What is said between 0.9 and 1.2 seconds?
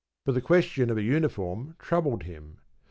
a